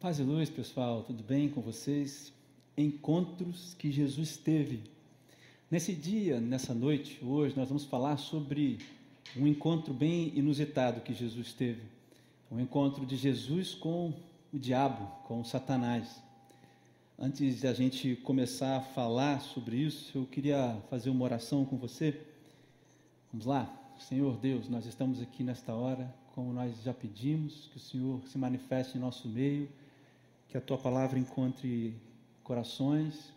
[0.00, 2.32] Paz e luz, pessoal, tudo bem com vocês?
[2.74, 4.82] Encontros que Jesus teve.
[5.70, 8.78] Nesse dia, nessa noite, hoje, nós vamos falar sobre
[9.36, 11.82] um encontro bem inusitado que Jesus teve.
[12.50, 14.14] Um encontro de Jesus com
[14.50, 16.22] o diabo, com Satanás.
[17.18, 21.76] Antes de a gente começar a falar sobre isso, eu queria fazer uma oração com
[21.76, 22.18] você.
[23.30, 23.70] Vamos lá?
[23.98, 28.38] Senhor Deus, nós estamos aqui nesta hora, como nós já pedimos, que o Senhor se
[28.38, 29.68] manifeste em nosso meio
[30.50, 31.94] que a tua palavra encontre
[32.42, 33.32] corações,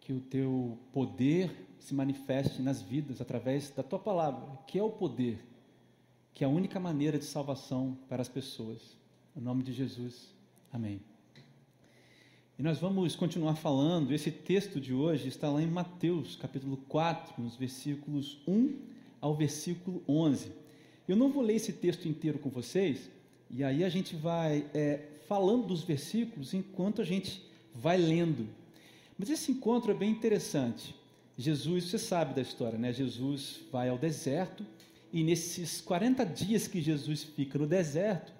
[0.00, 4.90] que o teu poder se manifeste nas vidas através da tua palavra, que é o
[4.90, 5.38] poder,
[6.34, 8.96] que é a única maneira de salvação para as pessoas.
[9.36, 10.34] Em nome de Jesus,
[10.72, 11.00] amém.
[12.58, 17.40] E nós vamos continuar falando, esse texto de hoje está lá em Mateus, capítulo 4,
[17.40, 18.78] nos versículos 1
[19.20, 20.50] ao versículo 11.
[21.06, 23.08] Eu não vou ler esse texto inteiro com vocês,
[23.48, 27.42] e aí a gente vai é, falando dos versículos enquanto a gente
[27.74, 28.46] vai lendo.
[29.18, 30.94] Mas esse encontro é bem interessante.
[31.38, 32.92] Jesus, você sabe da história, né?
[32.92, 34.62] Jesus vai ao deserto
[35.10, 38.30] e nesses 40 dias que Jesus fica no deserto,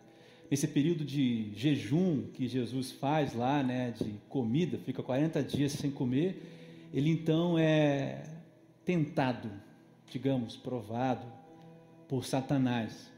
[0.51, 5.91] nesse período de jejum que Jesus faz lá, né, de comida, fica 40 dias sem
[5.91, 6.43] comer,
[6.93, 8.23] ele então é
[8.85, 9.51] tentado,
[10.11, 11.27] digamos, provado
[12.07, 13.11] por Satanás.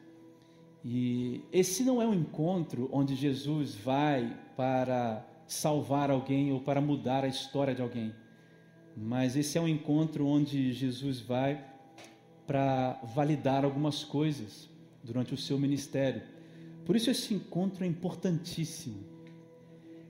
[0.85, 7.25] E esse não é um encontro onde Jesus vai para salvar alguém ou para mudar
[7.25, 8.15] a história de alguém,
[8.97, 11.65] mas esse é um encontro onde Jesus vai
[12.47, 14.69] para validar algumas coisas
[15.03, 16.23] durante o seu ministério.
[16.85, 19.03] Por isso esse encontro é importantíssimo.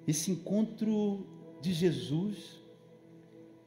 [0.07, 1.25] Esse encontro
[1.61, 2.61] de Jesus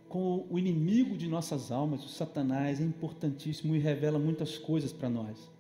[0.10, 5.10] com o inimigo de nossas almas, o Satanás, é importantíssimo e revela muitas coisas para
[5.10, 5.57] nós.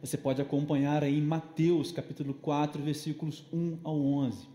[0.00, 4.48] Você pode acompanhar aí em Mateus, capítulo 4, versículos 1 ao 11.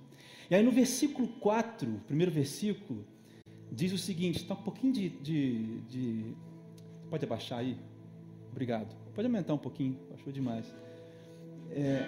[0.49, 3.05] E aí no versículo 4, primeiro versículo,
[3.71, 6.35] diz o seguinte: está um pouquinho de, de, de.
[7.09, 7.77] Pode abaixar aí?
[8.51, 8.95] Obrigado.
[9.13, 10.65] Pode aumentar um pouquinho, achou demais.
[11.71, 12.07] É,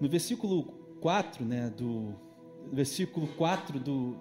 [0.00, 0.64] no versículo
[1.00, 2.14] 4, né, do
[2.72, 4.16] versículo 4 do,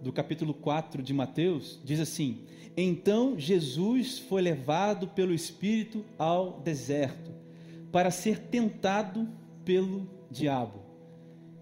[0.00, 2.38] do capítulo 4 de Mateus, diz assim:
[2.76, 7.30] Então Jesus foi levado pelo Espírito ao deserto,
[7.92, 9.28] para ser tentado
[9.64, 10.80] pelo diabo.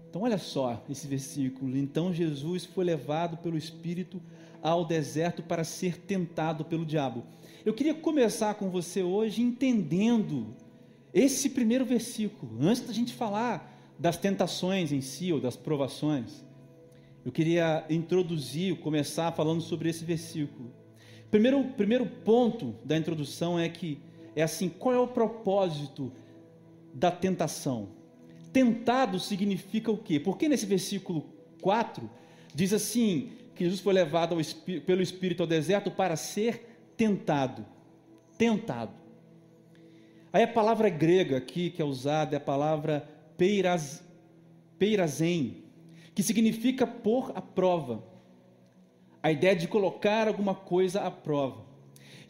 [0.09, 1.77] Então, olha só esse versículo.
[1.77, 4.19] Então Jesus foi levado pelo Espírito
[4.61, 7.23] ao deserto para ser tentado pelo diabo.
[7.63, 10.55] Eu queria começar com você hoje entendendo
[11.13, 16.43] esse primeiro versículo, antes da gente falar das tentações em si ou das provações.
[17.29, 20.73] Eu queria introduzir, começar falando sobre esse versículo.
[21.29, 23.99] Primeiro, primeiro ponto da introdução é que
[24.35, 26.11] é assim, qual é o propósito
[26.91, 27.89] da tentação?
[28.51, 30.19] Tentado significa o quê?
[30.19, 31.23] Porque nesse versículo
[31.61, 32.09] 4
[32.55, 37.63] diz assim, que Jesus foi levado ao, pelo Espírito ao deserto para ser tentado.
[38.39, 38.93] Tentado.
[40.33, 43.07] Aí a palavra grega aqui que é usada é a palavra
[43.37, 44.03] peiraz,
[44.79, 45.68] peirazem,
[46.13, 48.03] que significa pôr à prova.
[49.21, 51.65] A ideia de colocar alguma coisa à prova.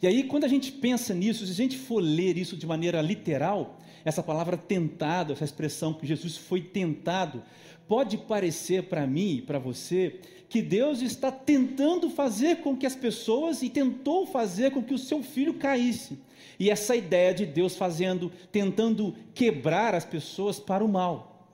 [0.02, 3.02] E aí, quando a gente pensa nisso, se a gente for ler isso de maneira
[3.02, 7.42] literal, essa palavra tentado, essa expressão que Jesus foi tentado,
[7.86, 12.96] pode parecer para mim e para você que Deus está tentando fazer com que as
[12.96, 16.18] pessoas e tentou fazer com que o seu filho caísse.
[16.58, 21.48] E essa ideia de Deus fazendo, tentando quebrar as pessoas para o mal.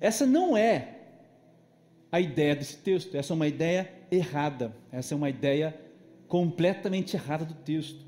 [0.00, 0.93] Essa não é
[2.14, 3.16] a ideia desse texto.
[3.16, 4.72] Essa é uma ideia errada.
[4.92, 5.76] Essa é uma ideia
[6.28, 8.06] completamente errada do texto.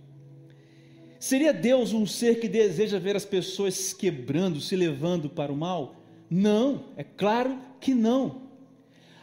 [1.18, 5.96] Seria Deus um ser que deseja ver as pessoas quebrando, se levando para o mal?
[6.30, 8.42] Não, é claro que não.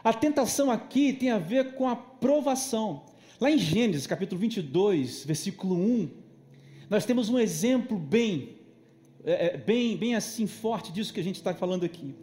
[0.04, 3.06] A tentação aqui tem a ver com a provação.
[3.40, 6.10] Lá em Gênesis, capítulo 22, versículo 1,
[6.90, 8.58] nós temos um exemplo bem,
[9.24, 12.14] é, é, bem, bem assim forte disso que a gente está falando aqui.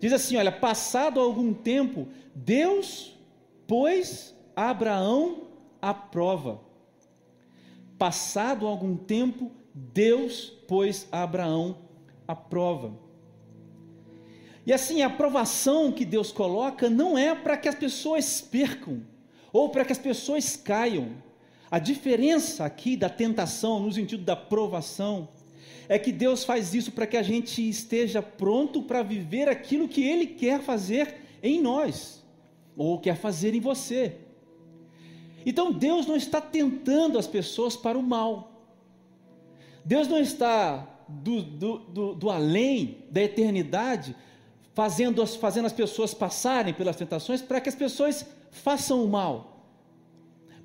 [0.00, 3.16] Diz assim: olha, passado algum tempo, Deus
[3.66, 5.48] pôs Abraão
[5.80, 6.60] à prova.
[7.98, 11.78] Passado algum tempo, Deus pôs Abraão
[12.26, 12.92] à prova.
[14.64, 19.02] E assim, a aprovação que Deus coloca não é para que as pessoas percam
[19.52, 21.10] ou para que as pessoas caiam.
[21.70, 25.28] A diferença aqui da tentação, no sentido da provação,
[25.88, 30.04] é que Deus faz isso para que a gente esteja pronto para viver aquilo que
[30.04, 32.22] Ele quer fazer em nós,
[32.76, 34.16] ou quer fazer em você.
[35.46, 38.52] Então Deus não está tentando as pessoas para o mal.
[39.84, 44.14] Deus não está do, do, do, do além, da eternidade,
[44.74, 49.57] fazendo as, fazendo as pessoas passarem pelas tentações para que as pessoas façam o mal.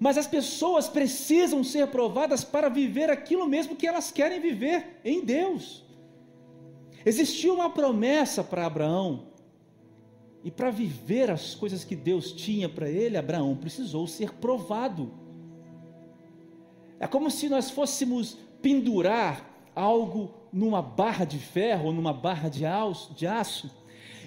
[0.04, 5.24] Mas as pessoas precisam ser provadas para viver aquilo mesmo que elas querem viver em
[5.24, 5.86] Deus.
[7.06, 9.28] Existia uma promessa para Abraão,
[10.44, 15.10] e para viver as coisas que Deus tinha para ele, Abraão precisou ser provado.
[17.00, 22.66] É como se nós fôssemos pendurar algo numa barra de ferro ou numa barra de
[22.66, 23.72] aço,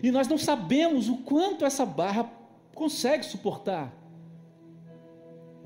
[0.03, 2.33] e nós não sabemos o quanto essa barra
[2.75, 4.06] consegue suportar.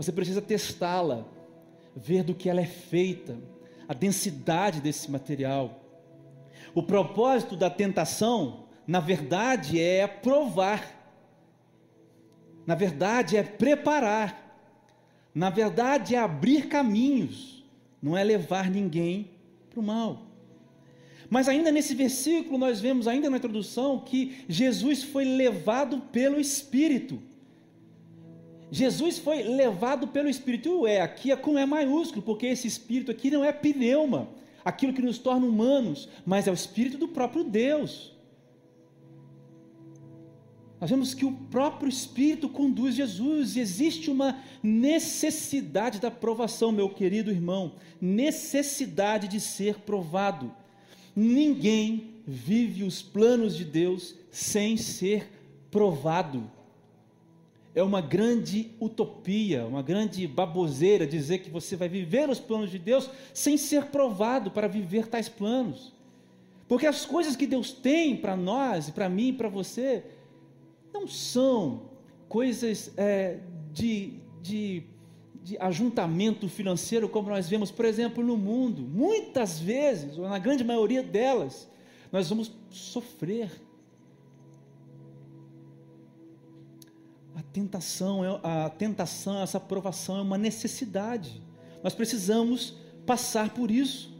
[0.01, 1.27] Você precisa testá-la,
[1.95, 3.37] ver do que ela é feita,
[3.87, 5.85] a densidade desse material.
[6.75, 10.83] O propósito da tentação, na verdade, é provar,
[12.67, 14.59] na verdade, é preparar,
[15.35, 17.63] na verdade, é abrir caminhos,
[18.03, 19.33] não é levar ninguém
[19.69, 20.23] para o mal.
[21.29, 27.29] Mas ainda nesse versículo, nós vemos, ainda na introdução, que Jesus foi levado pelo Espírito.
[28.71, 30.87] Jesus foi levado pelo Espírito.
[30.87, 34.29] É, aqui é com é maiúsculo, porque esse Espírito aqui não é pneuma,
[34.65, 38.15] aquilo que nos torna humanos, mas é o Espírito do próprio Deus.
[40.81, 47.31] Nós vemos que o próprio Espírito conduz Jesus, existe uma necessidade da provação, meu querido
[47.31, 50.51] irmão, necessidade de ser provado.
[51.15, 55.31] Ninguém vive os planos de Deus sem ser
[55.71, 56.51] provado.
[57.75, 62.79] É uma grande utopia, uma grande baboseira dizer que você vai viver os planos de
[62.79, 65.93] Deus sem ser provado para viver tais planos.
[66.67, 70.05] Porque as coisas que Deus tem para nós, para mim e para você,
[70.93, 71.83] não são
[72.29, 73.39] coisas é,
[73.73, 74.83] de, de,
[75.43, 78.83] de ajuntamento financeiro como nós vemos, por exemplo, no mundo.
[78.83, 81.69] Muitas vezes, ou na grande maioria delas,
[82.13, 83.51] nós vamos sofrer
[87.41, 91.41] A tentação, é, a tentação, essa provação é uma necessidade.
[91.83, 92.75] Nós precisamos
[93.07, 94.15] passar por isso.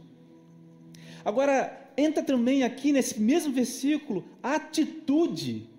[1.23, 5.69] Agora, entra também aqui nesse mesmo versículo a atitude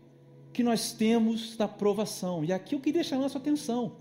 [0.52, 2.44] que nós temos na provação.
[2.44, 3.96] E aqui eu queria chamar a sua atenção.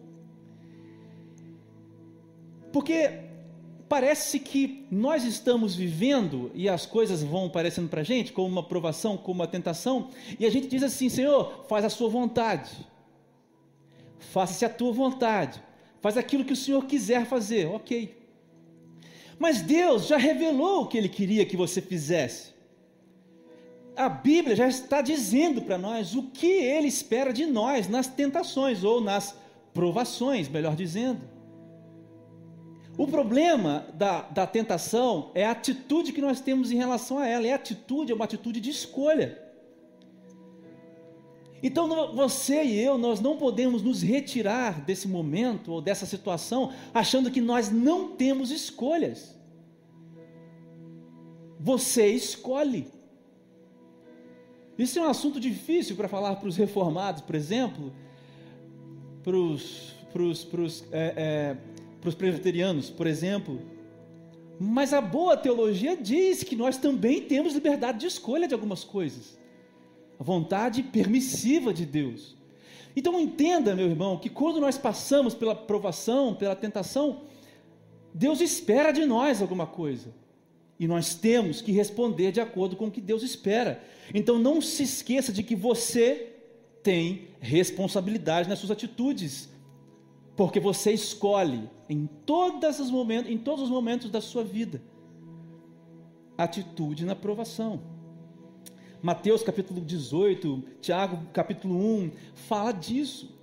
[2.71, 3.21] Porque
[3.89, 8.63] parece que nós estamos vivendo e as coisas vão aparecendo para a gente como uma
[8.63, 10.09] provação, como uma tentação,
[10.39, 12.90] e a gente diz assim: Senhor, faz a sua vontade
[14.25, 15.62] faça-se a tua vontade,
[16.00, 18.18] faz aquilo que o Senhor quiser fazer, ok.
[19.38, 22.51] Mas Deus já revelou o que Ele queria que você fizesse.
[23.95, 28.83] A Bíblia já está dizendo para nós o que Ele espera de nós nas tentações,
[28.83, 29.35] ou nas
[29.73, 31.21] provações, melhor dizendo.
[32.97, 37.47] O problema da, da tentação é a atitude que nós temos em relação a ela,
[37.47, 39.41] é a atitude, é uma atitude de escolha.
[41.63, 47.30] Então você e eu, nós não podemos nos retirar desse momento ou dessa situação achando
[47.30, 49.40] que nós não temos escolhas.
[51.60, 52.88] Você escolhe.
[54.75, 57.94] Isso é um assunto difícil para falar para os reformados, por exemplo,
[59.22, 61.58] para os, é, é,
[62.18, 63.62] presbiterianos, por exemplo.
[64.60, 69.40] Mas a boa teologia diz que nós também temos liberdade de escolha de algumas coisas
[70.24, 72.36] vontade permissiva de Deus.
[72.96, 77.22] Então entenda, meu irmão, que quando nós passamos pela provação, pela tentação,
[78.13, 80.13] Deus espera de nós alguma coisa.
[80.80, 83.84] E nós temos que responder de acordo com o que Deus espera.
[84.13, 86.34] Então não se esqueça de que você
[86.84, 89.50] tem responsabilidade nas suas atitudes,
[90.36, 94.82] porque você escolhe em, todos os momentos, em todos os momentos da sua vida
[96.38, 97.82] atitude na provação.
[99.01, 103.36] Mateus capítulo 18, Tiago capítulo 1, fala disso.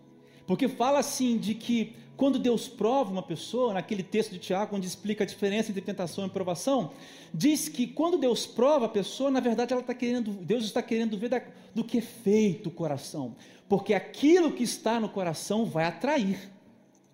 [0.47, 4.87] Porque fala assim de que quando Deus prova uma pessoa, naquele texto de Tiago, onde
[4.87, 6.93] explica a diferença entre tentação e provação,
[7.33, 11.19] diz que quando Deus prova a pessoa, na verdade ela está querendo, Deus está querendo
[11.19, 11.43] ver da,
[11.75, 13.37] do que é feito o coração.
[13.69, 16.51] Porque aquilo que está no coração vai atrair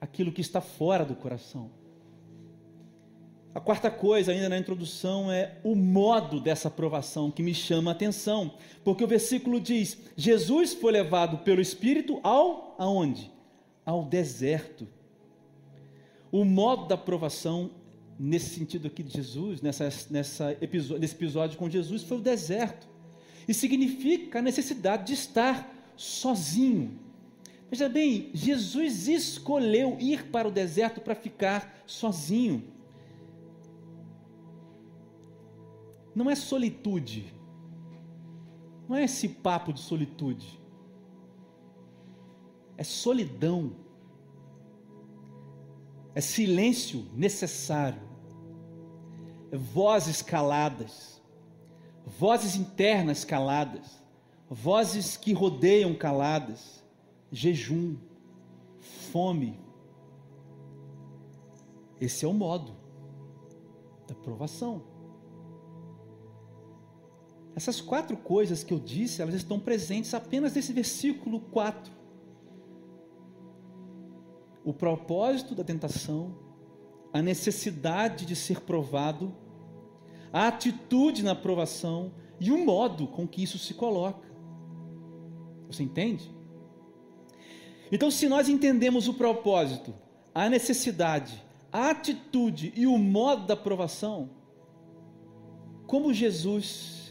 [0.00, 1.70] aquilo que está fora do coração.
[3.54, 7.94] A quarta coisa, ainda na introdução, é o modo dessa aprovação que me chama a
[7.94, 13.30] atenção, porque o versículo diz: Jesus foi levado pelo Espírito ao aonde?
[13.86, 14.88] Ao deserto.
[16.32, 17.70] O modo da aprovação
[18.18, 22.88] nesse sentido aqui de Jesus, nessa, nessa nesse episódio com Jesus, foi o deserto.
[23.46, 26.98] E significa a necessidade de estar sozinho.
[27.70, 32.73] Veja bem, Jesus escolheu ir para o deserto para ficar sozinho.
[36.14, 37.34] Não é solitude,
[38.88, 40.60] não é esse papo de solitude,
[42.76, 43.72] é solidão,
[46.14, 48.02] é silêncio necessário,
[49.50, 51.20] é vozes caladas,
[52.06, 54.02] vozes internas caladas,
[54.48, 56.84] vozes que rodeiam caladas,
[57.32, 57.96] jejum,
[59.10, 59.58] fome.
[62.00, 62.76] Esse é o modo
[64.06, 64.93] da provação.
[67.56, 71.92] Essas quatro coisas que eu disse, elas estão presentes apenas nesse versículo 4.
[74.64, 76.36] O propósito da tentação,
[77.12, 79.32] a necessidade de ser provado,
[80.32, 84.28] a atitude na provação e o modo com que isso se coloca.
[85.68, 86.34] Você entende?
[87.92, 89.94] Então, se nós entendemos o propósito,
[90.34, 94.30] a necessidade, a atitude e o modo da provação,
[95.86, 97.03] como Jesus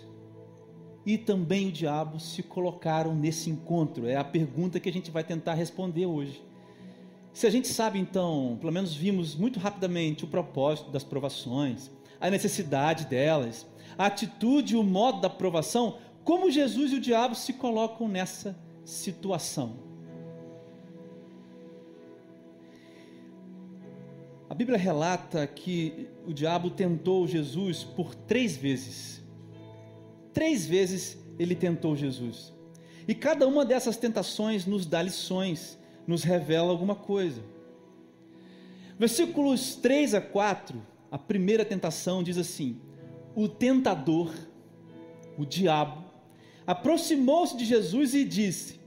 [1.06, 4.08] e também o diabo se colocaram nesse encontro?
[4.08, 6.42] É a pergunta que a gente vai tentar responder hoje.
[7.34, 11.90] Se a gente sabe então, pelo menos vimos muito rapidamente o propósito das provações,
[12.22, 13.66] a necessidade delas,
[13.98, 18.56] a atitude e o modo da provação, como Jesus e o diabo se colocam nessa
[18.86, 19.94] situação?
[24.54, 29.23] A Bíblia relata que o diabo tentou Jesus por três vezes.
[30.34, 32.54] Três vezes ele tentou Jesus.
[33.08, 37.42] E cada uma dessas tentações nos dá lições, nos revela alguma coisa.
[38.98, 42.80] Versículos 3 a 4, a primeira tentação diz assim:
[43.36, 44.34] O tentador,
[45.38, 46.04] o diabo,
[46.66, 48.80] aproximou-se de Jesus e disse: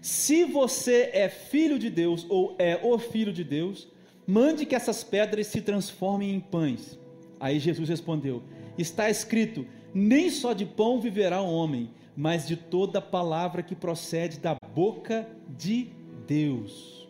[0.00, 3.88] Se você é filho de Deus ou é o filho de Deus,
[4.26, 6.98] mande que essas pedras se transformem em pães.
[7.40, 8.42] Aí Jesus respondeu:
[8.78, 9.66] Está escrito:
[9.98, 15.26] Nem só de pão viverá o homem, mas de toda palavra que procede da boca
[15.56, 15.88] de
[16.26, 17.08] Deus.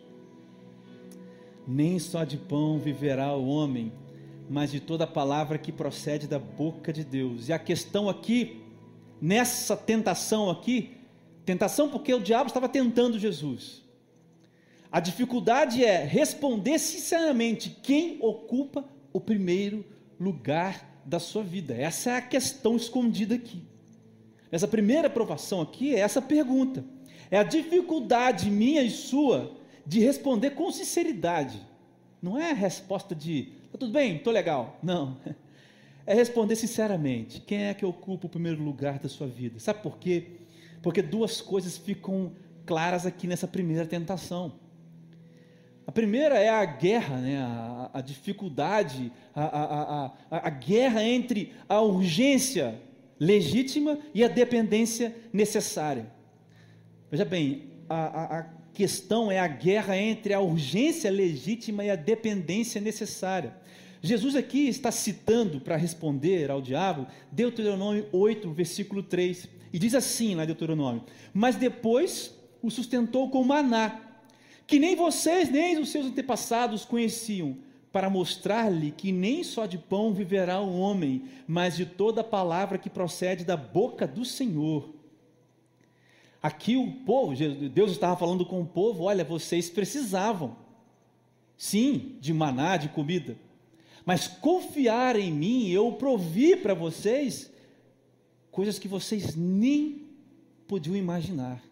[1.67, 3.91] Nem só de pão viverá o homem,
[4.49, 7.49] mas de toda palavra que procede da boca de Deus.
[7.49, 8.63] E a questão aqui,
[9.21, 10.95] nessa tentação aqui,
[11.43, 13.83] tentação porque o diabo estava tentando Jesus.
[14.89, 19.83] A dificuldade é responder sinceramente quem ocupa o primeiro
[20.17, 21.73] lugar da sua vida.
[21.73, 23.63] Essa é a questão escondida aqui.
[24.51, 26.83] Essa primeira provação aqui é essa pergunta.
[27.31, 31.65] É a dificuldade minha e sua de responder com sinceridade.
[32.21, 34.77] Não é a resposta de, tá tudo bem, estou legal.
[34.83, 35.17] Não.
[36.05, 37.41] É responder sinceramente.
[37.41, 39.59] Quem é que ocupa o primeiro lugar da sua vida?
[39.59, 40.37] Sabe por quê?
[40.81, 42.31] Porque duas coisas ficam
[42.65, 44.53] claras aqui nessa primeira tentação.
[45.87, 47.37] A primeira é a guerra, né?
[47.39, 52.77] a, a dificuldade, a, a, a, guerra entre a urgência
[53.17, 56.11] legítima e a dependência necessária.
[57.09, 63.55] Veja bem, a, questão é a guerra entre a urgência legítima e a dependência necessária.
[64.01, 70.35] Jesus aqui está citando para responder ao diabo Deuteronômio 8, versículo 3, e diz assim
[70.35, 71.03] lá Deuteronômio:
[71.33, 74.06] Mas depois o sustentou com maná
[74.67, 77.57] que nem vocês, nem os seus antepassados conheciam,
[77.91, 82.89] para mostrar-lhe que nem só de pão viverá o homem, mas de toda palavra que
[82.89, 84.93] procede da boca do Senhor.
[86.43, 87.33] Aqui o povo,
[87.69, 90.55] Deus estava falando com o povo: olha, vocês precisavam,
[91.57, 93.37] sim, de maná, de comida,
[94.05, 97.51] mas confiar em mim, eu provi para vocês
[98.51, 100.07] coisas que vocês nem
[100.67, 101.63] podiam imaginar.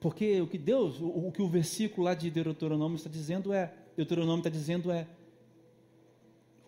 [0.00, 3.72] Porque o que Deus, o, o que o versículo lá de Deuteronômio está dizendo é,
[3.96, 5.06] Deuteronômio está dizendo é,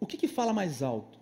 [0.00, 1.18] o que, que fala mais alto?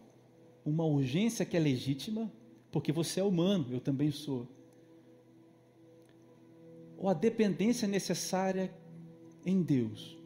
[0.65, 2.31] Uma urgência que é legítima,
[2.71, 4.47] porque você é humano, eu também sou.
[6.99, 8.73] Ou a dependência necessária
[9.45, 10.17] em Deus.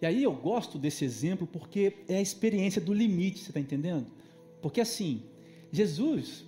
[0.00, 4.06] E aí eu gosto desse exemplo porque é a experiência do limite, você está entendendo?
[4.60, 5.22] Porque assim,
[5.70, 6.44] Jesus,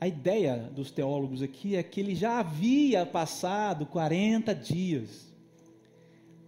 [0.00, 5.32] a ideia dos teólogos aqui é que ele já havia passado 40 dias.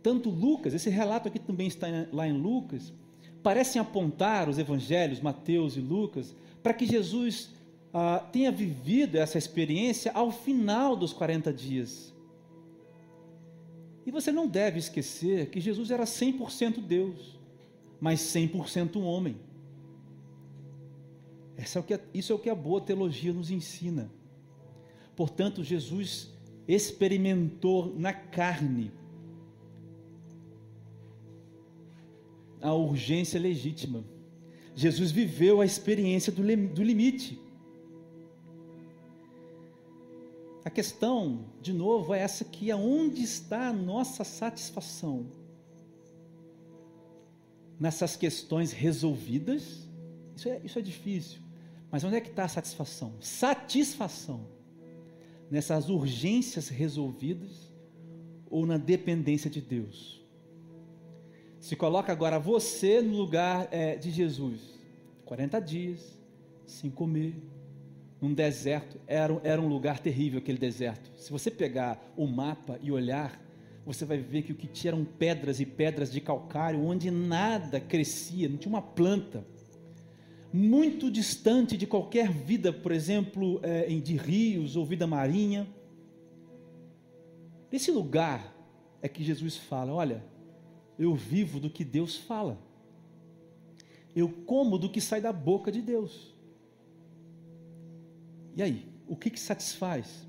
[0.02, 2.92] Tanto Lucas, esse relato aqui também está lá em Lucas,
[3.42, 7.50] parecem apontar os evangelhos, Mateus e Lucas, para que Jesus
[7.92, 12.14] ah, tenha vivido essa experiência ao final dos 40 dias.
[14.06, 17.38] E você não deve esquecer que Jesus era 100% Deus,
[18.00, 19.36] mas 100% homem.
[21.76, 24.10] É o que, isso é o que a boa teologia nos ensina.
[25.14, 26.32] Portanto, Jesus
[26.66, 28.92] experimentou na carne
[32.62, 34.04] a urgência legítima
[34.80, 37.38] Jesus viveu a experiência do, do limite.
[40.64, 45.26] A questão, de novo, é essa aqui: aonde está a nossa satisfação?
[47.78, 49.86] Nessas questões resolvidas?
[50.36, 51.40] Isso é, isso é difícil.
[51.90, 53.14] Mas onde é que está a satisfação?
[53.20, 54.46] Satisfação.
[55.50, 57.72] Nessas urgências resolvidas
[58.48, 60.24] ou na dependência de Deus?
[61.58, 64.78] Se coloca agora você no lugar é, de Jesus.
[65.24, 66.18] 40 dias,
[66.64, 67.34] sem comer,
[68.20, 69.00] num deserto.
[69.06, 71.10] Era, era um lugar terrível aquele deserto.
[71.16, 73.40] Se você pegar o mapa e olhar,
[73.84, 77.80] você vai ver que o que tinha eram pedras e pedras de calcário, onde nada
[77.80, 79.44] crescia, não tinha uma planta.
[80.52, 85.68] Muito distante de qualquer vida, por exemplo, é, de rios ou vida marinha.
[87.70, 88.52] Nesse lugar
[89.00, 90.24] é que Jesus fala: Olha,
[90.98, 92.58] eu vivo do que Deus fala,
[94.14, 96.34] eu como do que sai da boca de Deus.
[98.56, 100.28] E aí, o que, que satisfaz?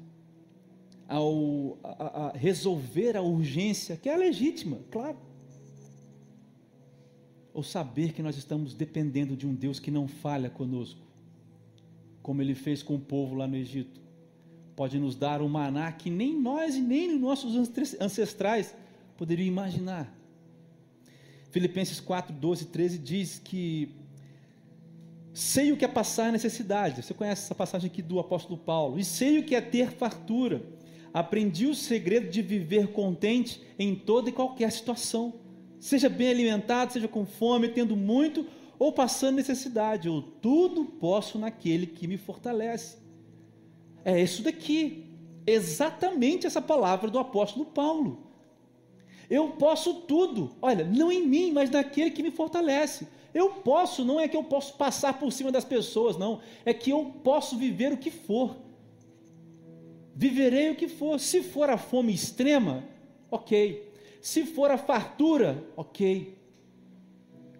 [1.07, 5.17] Ao a, a resolver a urgência, que é legítima, claro.
[7.53, 11.00] Ou saber que nós estamos dependendo de um Deus que não falha conosco,
[12.22, 14.00] como ele fez com o povo lá no Egito.
[14.75, 17.55] Pode nos dar um maná que nem nós e nem nossos
[18.00, 18.74] ancestrais
[19.17, 20.12] poderiam imaginar.
[21.51, 23.93] Filipenses 4, 12 e 13 diz que
[25.34, 27.01] Sei o que é passar necessidade.
[27.01, 29.00] Você conhece essa passagem aqui do apóstolo Paulo.
[29.00, 30.62] E sei o que é ter fartura.
[31.13, 35.34] Aprendi o segredo de viver contente em toda e qualquer situação.
[35.81, 38.45] Seja bem alimentado, seja com fome, tendo muito
[38.77, 40.07] ou passando necessidade.
[40.07, 43.00] Eu tudo posso naquele que me fortalece.
[44.05, 45.07] É isso daqui.
[45.45, 48.27] Exatamente essa palavra do apóstolo Paulo.
[49.27, 50.51] Eu posso tudo.
[50.61, 53.07] Olha, não em mim, mas naquele que me fortalece.
[53.33, 56.41] Eu posso, não é que eu posso passar por cima das pessoas, não.
[56.63, 58.55] É que eu posso viver o que for.
[60.15, 61.20] Viverei o que for.
[61.20, 62.83] Se for a fome extrema,
[63.31, 63.90] ok.
[64.22, 66.38] Se for a fartura, ok.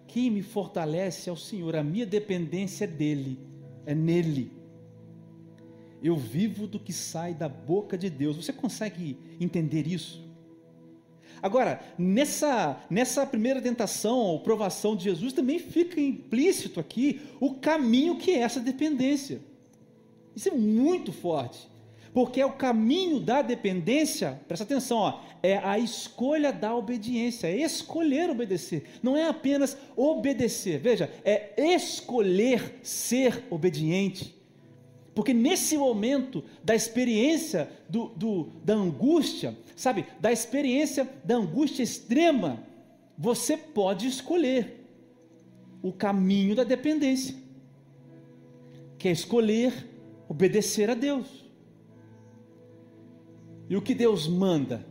[0.06, 1.74] Quem me fortalece é o Senhor.
[1.74, 3.40] A minha dependência é dele,
[3.84, 4.52] é nele.
[6.00, 8.36] Eu vivo do que sai da boca de Deus.
[8.36, 10.22] Você consegue entender isso?
[11.42, 18.18] Agora, nessa, nessa primeira tentação ou provação de Jesus, também fica implícito aqui o caminho
[18.18, 19.40] que é essa dependência.
[20.36, 21.71] Isso é muito forte.
[22.12, 27.56] Porque é o caminho da dependência, presta atenção, ó, é a escolha da obediência, é
[27.56, 34.34] escolher obedecer, não é apenas obedecer, veja, é escolher ser obediente.
[35.14, 42.62] Porque nesse momento da experiência do, do, da angústia, sabe, da experiência da angústia extrema,
[43.16, 44.86] você pode escolher
[45.82, 47.34] o caminho da dependência,
[48.98, 49.88] que é escolher
[50.28, 51.41] obedecer a Deus.
[53.72, 54.86] E o que Deus manda?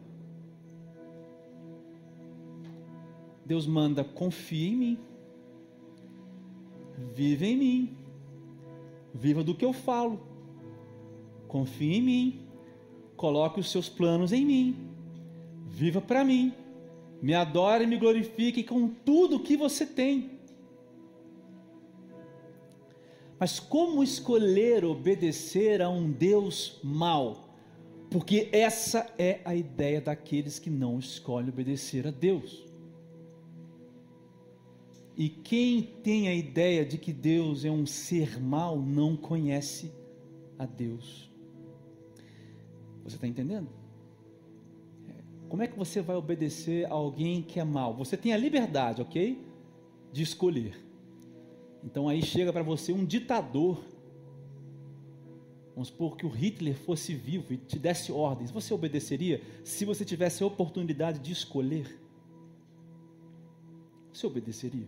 [3.45, 4.99] Deus manda, confie em mim,
[7.13, 8.01] vive em mim
[9.13, 10.19] Viva do que eu falo.
[11.47, 12.41] Confie em mim.
[13.15, 14.89] Coloque os seus planos em mim.
[15.67, 16.53] Viva para mim.
[17.21, 20.39] Me adore e me glorifique com tudo que você tem.
[23.37, 27.50] Mas como escolher obedecer a um Deus mau?
[28.11, 32.69] Porque essa é a ideia daqueles que não escolhem obedecer a Deus.
[35.15, 39.93] E quem tem a ideia de que Deus é um ser mau não conhece
[40.59, 41.31] a Deus.
[43.05, 43.69] Você está entendendo?
[45.47, 47.93] Como é que você vai obedecer a alguém que é mau?
[47.95, 49.41] Você tem a liberdade, ok?
[50.11, 50.77] De escolher.
[51.83, 53.83] Então aí chega para você um ditador.
[55.73, 58.51] Vamos supor que o Hitler fosse vivo e te desse ordens.
[58.51, 61.99] Você obedeceria se você tivesse a oportunidade de escolher?
[64.11, 64.87] Você obedeceria?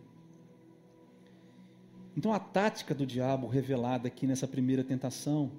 [2.16, 5.52] Então a tática do diabo revelada aqui nessa primeira tentação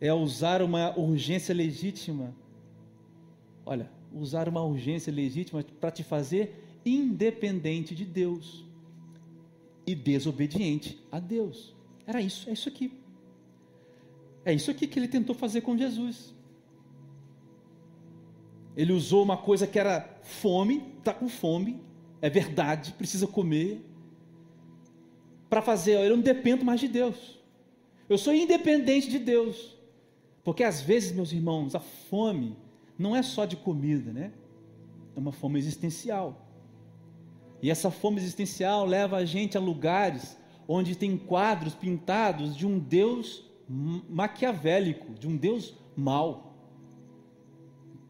[0.00, 2.34] é usar uma urgência legítima.
[3.64, 8.64] Olha, usar uma urgência legítima para te fazer independente de Deus
[9.86, 11.74] e desobediente a Deus.
[12.06, 12.99] Era isso, é isso aqui.
[14.44, 16.34] É isso aqui que ele tentou fazer com Jesus.
[18.76, 21.82] Ele usou uma coisa que era fome, está com fome,
[22.22, 23.84] é verdade, precisa comer,
[25.48, 27.38] para fazer, eu não dependo mais de Deus.
[28.08, 29.76] Eu sou independente de Deus.
[30.44, 32.56] Porque às vezes, meus irmãos, a fome
[32.98, 34.32] não é só de comida, né?
[35.14, 36.46] É uma fome existencial.
[37.60, 42.78] E essa fome existencial leva a gente a lugares onde tem quadros pintados de um
[42.78, 46.56] Deus maquiavélico, de um Deus mau.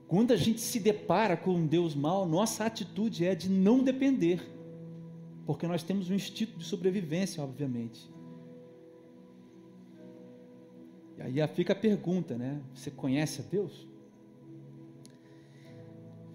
[0.08, 4.40] Quando a gente se depara com um Deus mau, nossa atitude é de não depender,
[5.44, 8.10] porque nós temos um instinto de sobrevivência, obviamente.
[11.18, 12.62] E aí fica a pergunta, né?
[12.74, 13.86] Você conhece a Deus?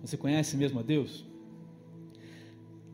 [0.02, 1.26] Você conhece mesmo a Deus?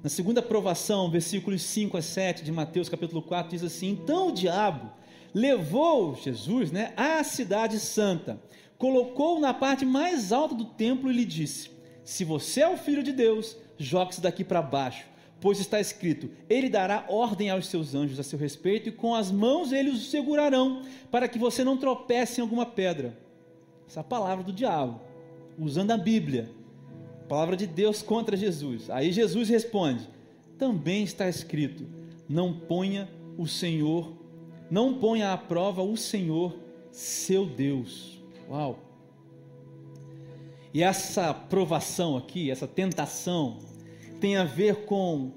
[0.02, 4.32] Na segunda provação, versículos 5 a 7 de Mateus capítulo 4, diz assim: Então o
[4.32, 5.01] diabo
[5.34, 8.42] levou Jesus né, à cidade santa,
[8.78, 11.70] colocou-o na parte mais alta do templo e lhe disse:
[12.04, 15.06] Se você é o filho de Deus, jogue-se daqui para baixo,
[15.40, 19.32] pois está escrito: Ele dará ordem aos seus anjos a seu respeito, e com as
[19.32, 23.18] mãos eles o segurarão, para que você não tropece em alguma pedra.
[23.88, 25.02] Essa é a palavra do diabo,
[25.58, 26.50] usando a Bíblia
[27.32, 28.90] palavra de Deus contra Jesus.
[28.90, 30.06] Aí Jesus responde:
[30.58, 31.88] também está escrito:
[32.28, 34.12] não ponha o Senhor,
[34.72, 36.58] não ponha à prova o Senhor,
[36.94, 38.24] seu Deus.
[38.50, 38.80] Uau!
[40.74, 43.58] E essa provação aqui, essa tentação,
[44.22, 45.34] tem a ver com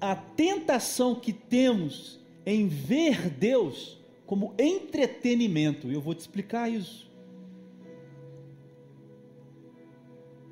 [0.00, 5.92] a tentação que temos em ver Deus como entretenimento.
[5.92, 7.08] Eu vou te explicar isso.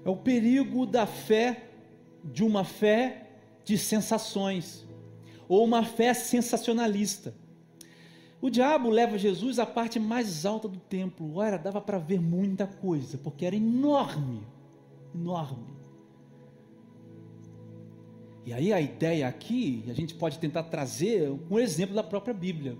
[0.05, 1.65] É o perigo da fé,
[2.23, 3.27] de uma fé
[3.65, 4.87] de sensações,
[5.49, 7.35] ou uma fé sensacionalista.
[8.43, 11.37] O diabo leva Jesus à parte mais alta do templo.
[11.37, 14.41] Olha, dava para ver muita coisa, porque era enorme,
[15.15, 15.67] enorme.
[18.47, 22.79] E aí a ideia aqui, a gente pode tentar trazer um exemplo da própria Bíblia.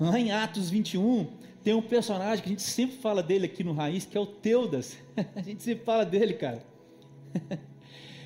[0.00, 1.26] Lá em Atos 21,
[1.62, 4.26] tem um personagem que a gente sempre fala dele aqui no Raiz, que é o
[4.26, 4.96] Teudas.
[5.36, 6.64] a gente sempre fala dele, cara.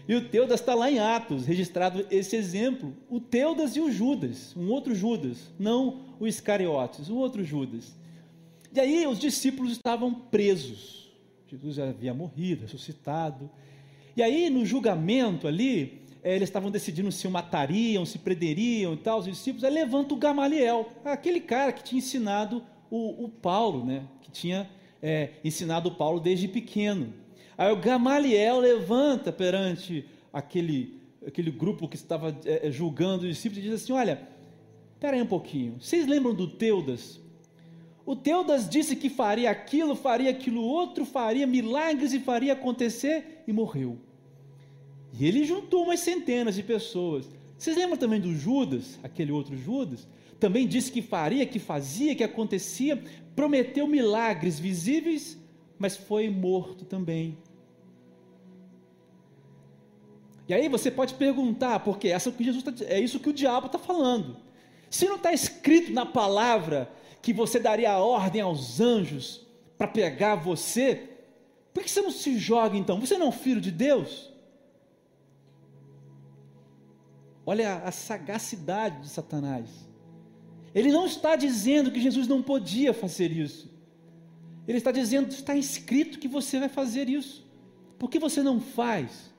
[0.09, 2.95] e o Teudas está lá em Atos, registrado esse exemplo.
[3.11, 7.97] O Teudas e o Judas, um outro Judas, não o Iscariotes, um outro Judas.
[8.73, 11.11] E aí os discípulos estavam presos.
[11.49, 13.51] Jesus havia morrido, ressuscitado.
[14.17, 18.97] E aí no julgamento ali, eh, eles estavam decidindo se o matariam, se prenderiam e
[18.99, 23.85] tal, os discípulos, aí levanta o Gamaliel, aquele cara que tinha ensinado o, o Paulo,
[23.85, 24.05] né?
[24.23, 24.71] que tinha
[25.03, 27.13] é, ensinado o Paulo desde pequeno.
[27.57, 33.69] Aí o Gamaliel levanta perante aquele, aquele grupo que estava é, julgando os discípulos e
[33.69, 34.29] diz assim: Olha,
[34.95, 37.21] espera aí um pouquinho, vocês lembram do Teudas?
[38.05, 43.53] O Teudas disse que faria aquilo, faria aquilo outro, faria milagres e faria acontecer e
[43.53, 43.99] morreu.
[45.19, 47.29] E ele juntou umas centenas de pessoas.
[47.59, 50.07] Vocês lembram também do Judas, aquele outro Judas?
[50.39, 53.03] também disse que faria, que fazia, que acontecia,
[53.35, 55.39] prometeu milagres visíveis,
[55.79, 57.37] mas foi morto também.
[60.49, 63.67] E aí você pode perguntar, porque essa que Jesus tá, é isso que o diabo
[63.67, 64.37] está falando.
[64.89, 69.45] Se não está escrito na palavra que você daria a ordem aos anjos
[69.77, 71.11] para pegar você,
[71.75, 73.01] por que você não se joga então?
[73.01, 74.33] Você não é um filho de Deus?
[77.45, 79.69] Olha a sagacidade de Satanás.
[80.75, 83.71] Ele não está dizendo que Jesus não podia fazer isso.
[84.67, 87.47] Ele está dizendo, está escrito que você vai fazer isso.
[87.99, 89.31] Por que você não faz?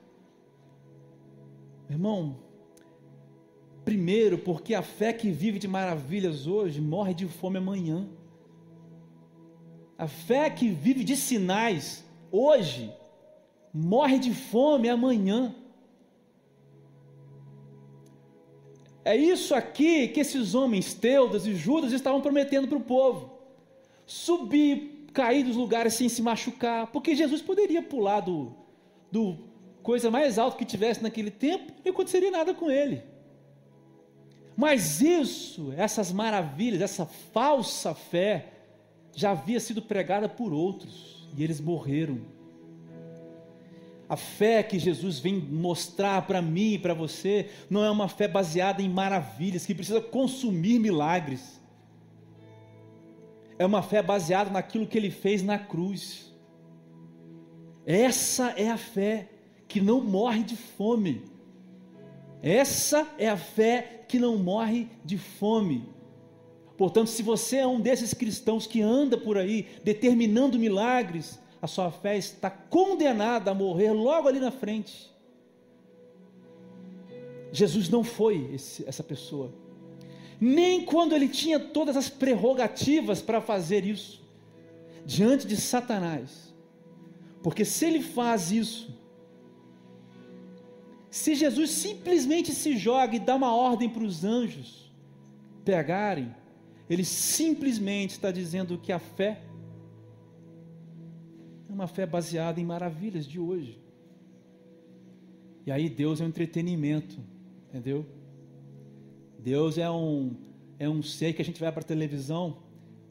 [1.88, 2.36] Irmão,
[3.84, 8.08] primeiro, porque a fé que vive de maravilhas hoje morre de fome amanhã.
[9.96, 12.92] A fé que vive de sinais hoje
[13.72, 15.54] morre de fome amanhã.
[19.04, 23.30] É isso aqui que esses homens, Teudas e Judas, estavam prometendo para o povo:
[24.04, 28.52] subir, cair dos lugares sem se machucar, porque Jesus poderia pular do,
[29.10, 29.38] do
[29.82, 33.02] coisa mais alta que tivesse naquele tempo não aconteceria nada com ele.
[34.56, 38.46] Mas isso, essas maravilhas, essa falsa fé,
[39.14, 42.38] já havia sido pregada por outros e eles morreram
[44.08, 48.26] a fé que Jesus vem mostrar para mim e para você não é uma fé
[48.26, 51.60] baseada em maravilhas, que precisa consumir milagres.
[53.58, 56.32] É uma fé baseada naquilo que ele fez na cruz.
[57.84, 59.28] Essa é a fé
[59.68, 61.22] que não morre de fome.
[62.42, 65.86] Essa é a fé que não morre de fome.
[66.76, 71.90] Portanto, se você é um desses cristãos que anda por aí determinando milagres, a sua
[71.90, 75.12] fé está condenada a morrer logo ali na frente.
[77.52, 79.52] Jesus não foi esse, essa pessoa,
[80.40, 84.22] nem quando ele tinha todas as prerrogativas para fazer isso,
[85.04, 86.54] diante de Satanás,
[87.42, 88.97] porque se ele faz isso,
[91.18, 94.92] se Jesus simplesmente se joga e dá uma ordem para os anjos
[95.64, 96.34] pegarem,
[96.88, 99.42] ele simplesmente está dizendo que a fé
[101.68, 103.78] é uma fé baseada em maravilhas de hoje.
[105.66, 107.18] E aí Deus é um entretenimento,
[107.68, 108.06] entendeu?
[109.38, 110.36] Deus é um
[110.78, 112.58] é um ser que a gente vai para a televisão,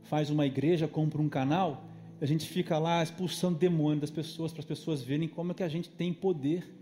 [0.04, 1.84] faz uma igreja, compra um canal,
[2.22, 5.63] a gente fica lá expulsando demônio das pessoas para as pessoas verem como é que
[5.63, 6.78] a gente tem poder.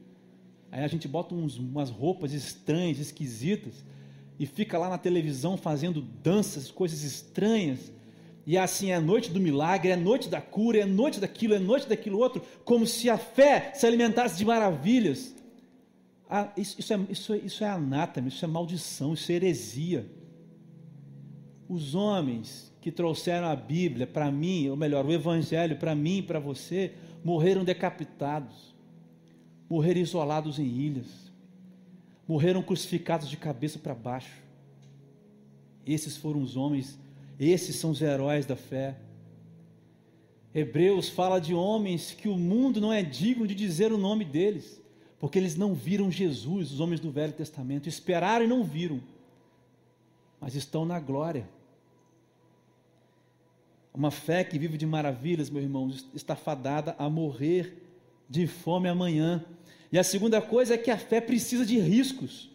[0.75, 3.85] Aí a gente bota uns, umas roupas estranhas, esquisitas,
[4.37, 7.93] e fica lá na televisão fazendo danças, coisas estranhas.
[8.45, 11.17] E assim é a noite do milagre, é a noite da cura, é a noite
[11.17, 15.33] daquilo, é a noite daquilo outro, como se a fé se alimentasse de maravilhas.
[16.29, 20.05] Ah, isso, isso, é, isso, é, isso é anátema, isso é maldição, isso é heresia.
[21.69, 26.23] Os homens que trouxeram a Bíblia para mim, ou melhor, o Evangelho para mim e
[26.23, 26.91] para você,
[27.23, 28.74] morreram decapitados,
[29.69, 31.25] morreram isolados em ilhas
[32.27, 34.43] morreram crucificados de cabeça para baixo.
[35.85, 36.99] Esses foram os homens,
[37.39, 38.97] esses são os heróis da fé.
[40.53, 44.81] Hebreus fala de homens que o mundo não é digno de dizer o nome deles,
[45.19, 49.01] porque eles não viram Jesus, os homens do Velho Testamento, esperaram e não viram,
[50.39, 51.47] mas estão na glória.
[53.93, 57.84] Uma fé que vive de maravilhas, meu irmão, está fadada a morrer
[58.29, 59.43] de fome amanhã.
[59.91, 62.49] E a segunda coisa é que a fé precisa de riscos.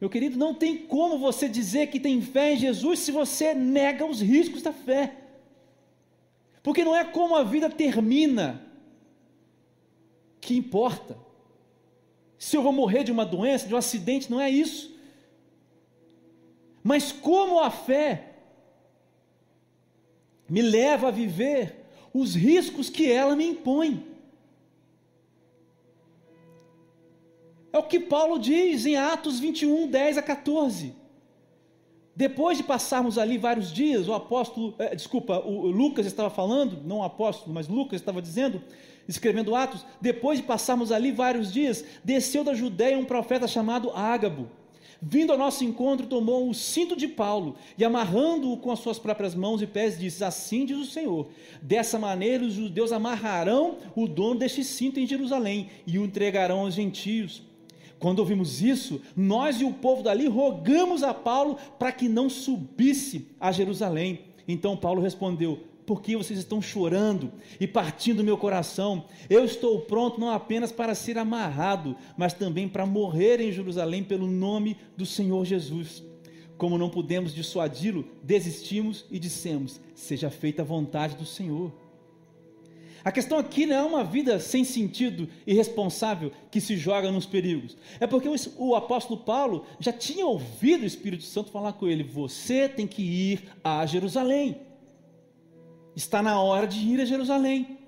[0.00, 4.04] Meu querido, não tem como você dizer que tem fé em Jesus se você nega
[4.04, 5.16] os riscos da fé.
[6.62, 8.64] Porque não é como a vida termina
[10.40, 11.18] que importa.
[12.38, 14.94] Se eu vou morrer de uma doença, de um acidente, não é isso.
[16.82, 18.34] Mas como a fé
[20.48, 21.83] me leva a viver
[22.14, 24.06] os riscos que ela me impõe.
[27.72, 30.94] É o que Paulo diz em Atos 21, 10 a 14.
[32.14, 36.80] Depois de passarmos ali vários dias, o apóstolo, é, desculpa, o, o Lucas estava falando,
[36.84, 38.62] não o apóstolo, mas Lucas estava dizendo,
[39.08, 44.48] escrevendo Atos, depois de passarmos ali vários dias, desceu da Judéia um profeta chamado Ágabo.
[45.00, 49.34] Vindo ao nosso encontro, tomou o cinto de Paulo e, amarrando-o com as suas próprias
[49.34, 51.28] mãos e pés, disse: Assim diz o Senhor:
[51.60, 56.74] Dessa maneira os judeus amarrarão o dono deste cinto em Jerusalém e o entregarão aos
[56.74, 57.42] gentios
[58.04, 63.28] quando ouvimos isso, nós e o povo dali rogamos a Paulo para que não subisse
[63.40, 64.20] a Jerusalém.
[64.46, 69.04] Então Paulo respondeu: Por que vocês estão chorando e partindo meu coração?
[69.28, 74.26] Eu estou pronto não apenas para ser amarrado, mas também para morrer em Jerusalém pelo
[74.26, 76.02] nome do Senhor Jesus.
[76.56, 81.72] Como não pudemos dissuadi-lo, desistimos e dissemos: Seja feita a vontade do Senhor.
[83.04, 87.76] A questão aqui não é uma vida sem sentido, irresponsável, que se joga nos perigos.
[88.00, 92.66] É porque o, apóstolo Paulo já tinha ouvido o Espírito Santo falar com ele: você
[92.66, 94.56] tem que ir a Jerusalém.
[95.94, 97.78] Está na hora de ir a Jerusalém.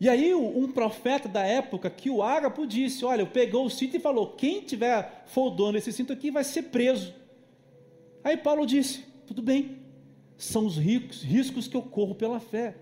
[0.00, 4.00] E aí um profeta da época, que o Ágapo disse: Olha, pegou o cinto e
[4.00, 7.14] falou: quem tiver foldando esse cinto aqui vai ser preso.
[8.22, 9.78] Aí Paulo disse: Tudo bem,
[10.36, 12.74] são os ricos, riscos que eu corro pela fé.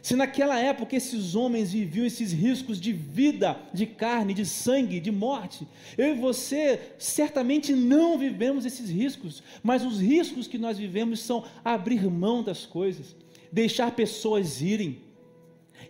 [0.00, 5.10] Se naquela época esses homens viviam esses riscos de vida, de carne, de sangue, de
[5.10, 11.20] morte, eu e você certamente não vivemos esses riscos, mas os riscos que nós vivemos
[11.20, 13.14] são abrir mão das coisas,
[13.52, 15.02] deixar pessoas irem,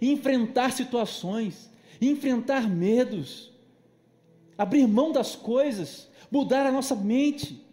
[0.01, 3.53] enfrentar situações, enfrentar medos,
[4.57, 7.65] abrir mão das coisas, mudar a nossa mente,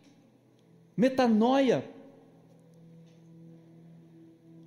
[0.95, 1.87] metanoia,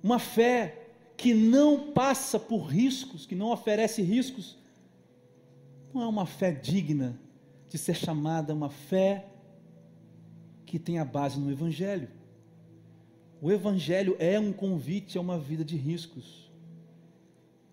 [0.01, 4.57] uma fé que não passa por riscos, que não oferece riscos,
[5.93, 7.19] não é uma fé digna
[7.67, 9.27] de ser chamada uma fé
[10.65, 12.09] que tem a base no Evangelho.
[13.41, 16.51] O Evangelho é um convite a uma vida de riscos,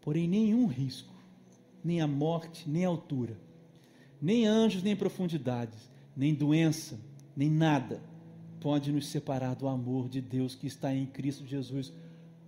[0.01, 1.15] porém, nenhum risco,
[1.83, 3.37] nem a morte, nem a altura,
[4.21, 6.99] nem anjos, nem profundidades, nem doença,
[7.37, 8.01] nem nada
[8.61, 11.93] pode nos separar do amor de Deus que está em Cristo Jesus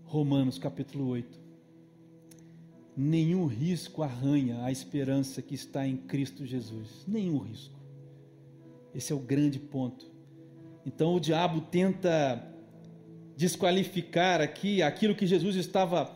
[0.05, 1.39] Romanos capítulo 8.
[2.97, 7.05] Nenhum risco arranha a esperança que está em Cristo Jesus.
[7.07, 7.79] Nenhum risco.
[8.95, 10.11] Esse é o grande ponto.
[10.85, 12.43] Então o diabo tenta
[13.39, 16.11] desqualificar aqui aquilo que Jesus estava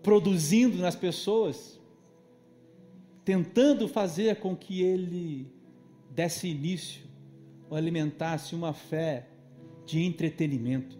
[0.00, 1.76] produzindo nas pessoas,
[3.24, 5.50] tentando fazer com que ele
[6.08, 7.02] desse início
[7.68, 9.26] ou alimentasse uma fé
[9.84, 10.96] de entretenimento.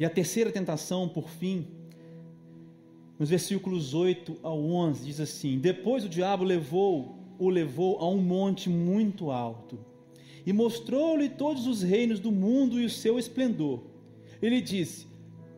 [0.00, 1.68] E a terceira tentação, por fim,
[3.20, 8.20] nos versículos 8 ao 11, diz assim: Depois o diabo levou, o levou a um
[8.20, 9.91] monte muito alto
[10.44, 13.82] e mostrou-lhe todos os reinos do mundo e o seu esplendor.
[14.40, 15.06] Ele disse: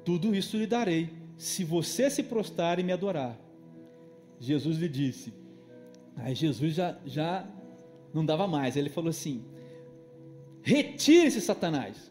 [0.05, 3.39] Tudo isso lhe darei, se você se prostrar e me adorar.
[4.39, 5.33] Jesus lhe disse.
[6.17, 7.49] Aí Jesus já, já
[8.13, 8.77] não dava mais.
[8.77, 9.43] Ele falou assim:
[10.63, 12.11] Retire-se, Satanás,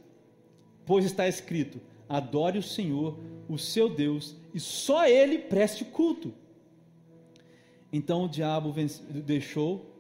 [0.85, 6.33] pois está escrito: Adore o Senhor, o seu Deus, e só ele preste culto.
[7.91, 8.73] Então o diabo
[9.23, 9.93] deixou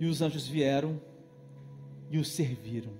[0.00, 1.00] e os anjos vieram
[2.10, 2.92] e o serviram.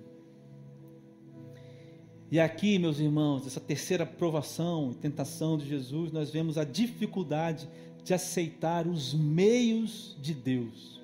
[2.31, 7.69] E aqui, meus irmãos, essa terceira provação e tentação de Jesus, nós vemos a dificuldade
[8.03, 11.01] de aceitar os meios de Deus,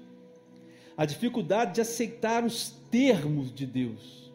[0.96, 4.32] a dificuldade de aceitar os termos de Deus.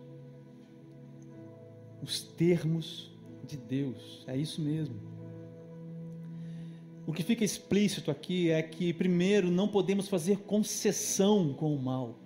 [2.01, 3.11] Os termos
[3.45, 4.95] de Deus, é isso mesmo.
[7.05, 12.19] O que fica explícito aqui é que, primeiro, não podemos fazer concessão com o mal.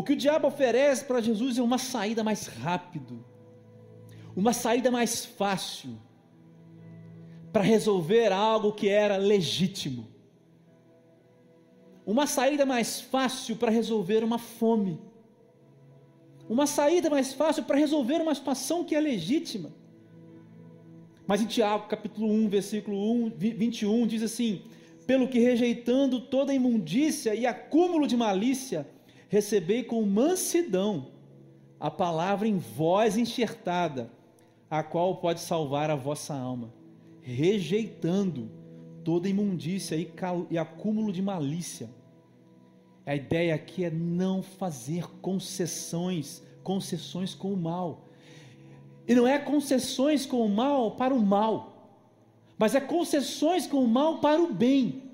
[0.00, 3.22] O que o diabo oferece para Jesus é uma saída mais rápido,
[4.34, 5.90] uma saída mais fácil
[7.52, 10.08] para resolver algo que era legítimo.
[12.06, 14.98] Uma saída mais fácil para resolver uma fome.
[16.48, 19.70] Uma saída mais fácil para resolver uma situação que é legítima.
[21.26, 24.62] Mas em Tiago, capítulo 1, versículo 1, 21, diz assim:
[25.06, 28.88] Pelo que rejeitando toda imundícia e acúmulo de malícia,
[29.30, 31.06] recebei com mansidão
[31.78, 34.10] a palavra em vós enxertada,
[34.68, 36.74] a qual pode salvar a vossa alma,
[37.22, 38.50] rejeitando
[39.04, 40.12] toda imundícia e,
[40.50, 41.88] e acúmulo de malícia.
[43.06, 48.08] A ideia aqui é não fazer concessões, concessões com o mal.
[49.06, 52.02] E não é concessões com o mal para o mal,
[52.58, 55.04] mas é concessões com o mal para o bem.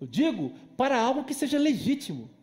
[0.00, 2.39] Eu digo para algo que seja legítimo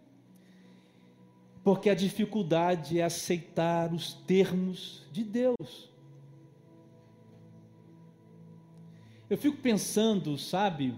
[1.67, 5.91] porque a dificuldade é aceitar os termos de Deus.
[9.29, 10.95] Eu fico pensando, sabe,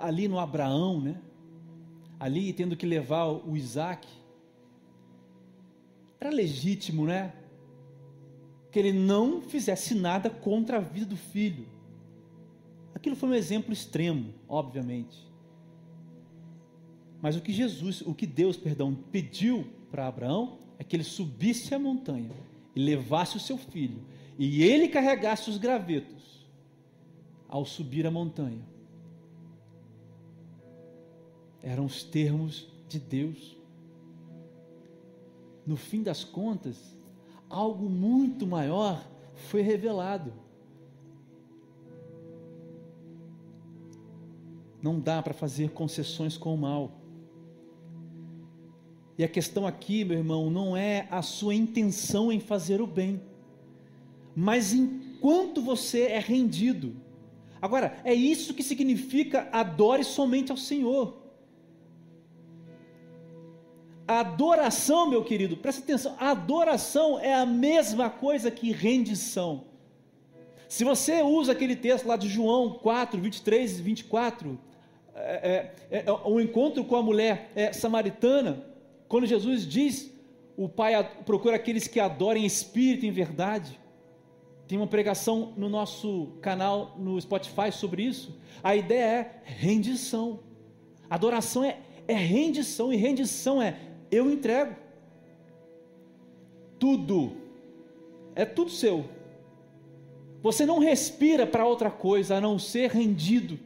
[0.00, 1.20] ali no Abraão, né?
[2.18, 4.08] Ali tendo que levar o Isaac.
[6.18, 7.34] Era legítimo, né?
[8.72, 11.66] Que ele não fizesse nada contra a vida do filho.
[12.94, 15.18] Aquilo foi um exemplo extremo, obviamente.
[17.20, 21.74] Mas o que Jesus, o que Deus, perdão, pediu para Abraão é que ele subisse
[21.74, 22.30] a montanha
[22.74, 24.04] e levasse o seu filho,
[24.38, 26.46] e ele carregasse os gravetos
[27.48, 28.62] ao subir a montanha.
[31.62, 33.56] Eram os termos de Deus.
[35.66, 36.96] No fim das contas,
[37.48, 40.32] algo muito maior foi revelado.
[44.80, 46.92] Não dá para fazer concessões com o mal.
[49.18, 53.20] E a questão aqui, meu irmão, não é a sua intenção em fazer o bem,
[54.34, 56.94] mas enquanto você é rendido.
[57.60, 61.18] Agora, é isso que significa adore somente ao Senhor.
[64.06, 69.64] A adoração, meu querido, presta atenção, a adoração é a mesma coisa que rendição.
[70.68, 74.58] Se você usa aquele texto lá de João 4, 23 e 24,
[75.14, 78.67] é, é, é, o encontro com a mulher é, samaritana,
[79.08, 80.12] quando Jesus diz,
[80.56, 80.92] o Pai
[81.24, 83.80] procura aqueles que adorem espírito em verdade.
[84.66, 88.38] Tem uma pregação no nosso canal no Spotify sobre isso.
[88.62, 90.40] A ideia é rendição.
[91.08, 93.78] Adoração é, é rendição, e rendição é
[94.10, 94.76] eu entrego.
[96.78, 97.32] Tudo.
[98.34, 99.06] É tudo seu.
[100.42, 103.58] Você não respira para outra coisa a não ser rendido.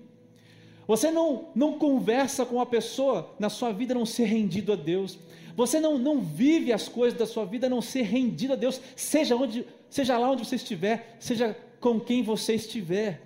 [0.92, 5.18] Você não, não conversa com a pessoa na sua vida não ser rendido a Deus.
[5.57, 9.35] Você não, não vive as coisas da sua vida não ser rendido a Deus, seja,
[9.35, 13.23] onde, seja lá onde você estiver, seja com quem você estiver.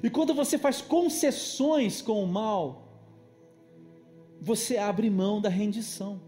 [0.00, 3.02] E quando você faz concessões com o mal,
[4.40, 6.20] você abre mão da rendição.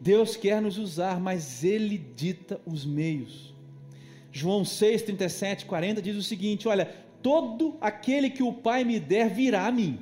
[0.00, 3.54] Deus quer nos usar, mas Ele dita os meios.
[4.32, 9.28] João 6, 37, 40 diz o seguinte: Olha, todo aquele que o Pai me der
[9.28, 9.98] virá a mim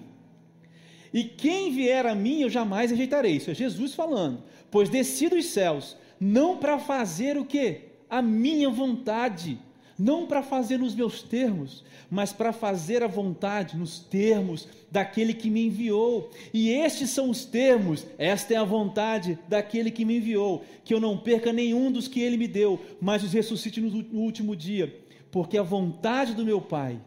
[1.14, 3.36] e quem vier a mim eu jamais rejeitarei.
[3.36, 4.42] Isso é Jesus falando.
[4.68, 7.82] Pois desci dos céus, não para fazer o que?
[8.10, 9.56] A minha vontade,
[9.96, 15.48] não para fazer nos meus termos, mas para fazer a vontade nos termos daquele que
[15.48, 16.30] me enviou.
[16.52, 20.98] E estes são os termos, esta é a vontade daquele que me enviou, que eu
[20.98, 24.92] não perca nenhum dos que ele me deu, mas os ressuscite no último dia,
[25.30, 26.98] porque a vontade do meu Pai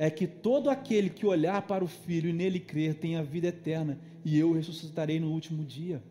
[0.00, 3.48] é que todo aquele que olhar para o Filho e nele crer tem a vida
[3.48, 6.02] eterna, e eu ressuscitarei no último dia.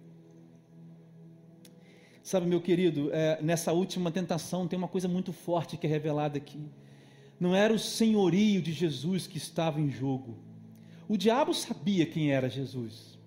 [2.21, 6.37] Sabe, meu querido, é, nessa última tentação tem uma coisa muito forte que é revelada
[6.37, 6.69] aqui.
[7.39, 10.37] Não era o senhorio de Jesus que estava em jogo.
[11.07, 13.17] O diabo sabia quem era Jesus.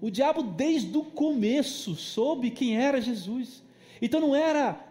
[0.00, 3.62] O diabo, desde o começo, soube quem era Jesus.
[4.02, 4.84] Então não era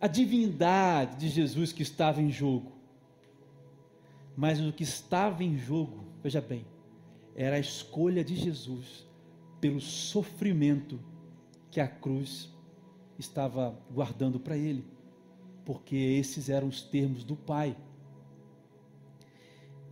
[0.00, 2.77] a divindade de Jesus que estava em jogo,
[4.38, 6.64] mas o que estava em jogo, veja bem,
[7.34, 9.04] era a escolha de Jesus
[9.60, 11.00] pelo sofrimento
[11.72, 12.48] que a cruz
[13.18, 14.86] estava guardando para ele,
[15.64, 17.76] porque esses eram os termos do Pai.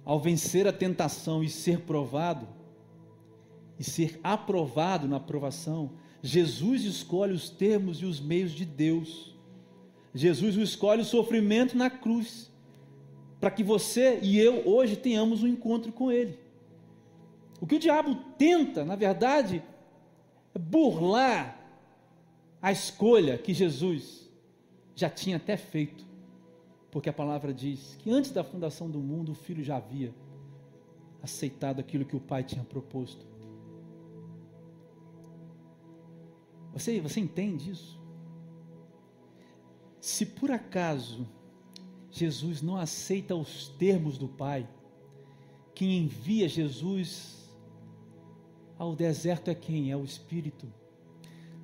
[0.05, 2.47] Ao vencer a tentação e ser provado,
[3.76, 5.90] e ser aprovado na aprovação,
[6.22, 9.36] Jesus escolhe os termos e os meios de Deus.
[10.14, 12.55] Jesus escolhe o sofrimento na cruz,
[13.41, 16.39] para que você e eu hoje tenhamos um encontro com Ele.
[17.61, 19.62] O que o diabo tenta, na verdade,
[20.55, 21.59] é burlar
[22.61, 24.30] a escolha que Jesus
[24.95, 26.05] já tinha até feito,
[26.91, 30.14] porque a palavra diz que antes da fundação do mundo o filho já havia
[31.22, 33.26] aceitado aquilo que o pai tinha proposto.
[36.72, 38.01] Você, você entende isso?
[40.01, 41.26] Se por acaso
[42.19, 44.67] Jesus não aceita os termos do Pai,
[45.75, 47.37] quem envia Jesus
[48.79, 49.91] ao deserto é quem?
[49.91, 50.67] É o Espírito.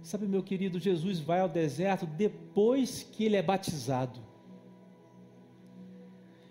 [0.02, 4.20] Sabe, meu querido, Jesus vai ao deserto depois que ele é batizado.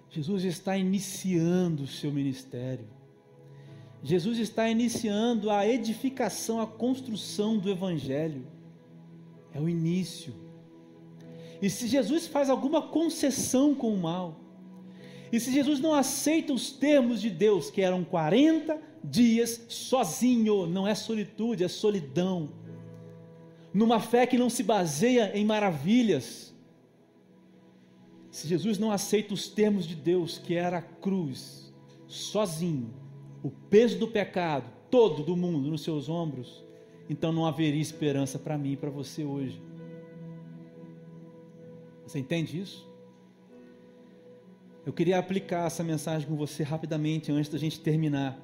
[0.10, 2.88] Jesus está iniciando o seu ministério.
[4.04, 8.48] Jesus está iniciando a edificação, a construção do Evangelho.
[9.54, 10.34] É o início.
[11.62, 14.40] E se Jesus faz alguma concessão com o mal,
[15.32, 20.88] e se Jesus não aceita os termos de Deus, que eram 40 dias sozinho, não
[20.88, 22.50] é solitude, é solidão
[23.74, 26.54] numa fé que não se baseia em maravilhas.
[28.30, 31.74] Se Jesus não aceita os termos de Deus, que era a cruz,
[32.08, 32.94] sozinho,
[33.44, 36.64] o peso do pecado todo do mundo nos seus ombros,
[37.10, 39.62] então não haveria esperança para mim e para você hoje.
[42.12, 42.86] Você entende isso?
[44.86, 48.38] Eu queria aplicar essa mensagem com você rapidamente antes da gente terminar.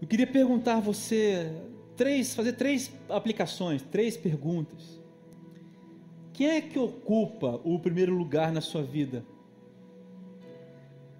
[0.00, 1.52] Eu queria perguntar a você
[1.94, 4.98] três, fazer três aplicações, três perguntas.
[6.32, 9.22] Quem é que ocupa o primeiro lugar na sua vida?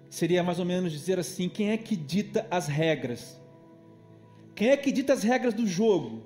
[0.09, 3.39] Seria mais ou menos dizer assim: quem é que dita as regras?
[4.55, 6.23] Quem é que dita as regras do jogo?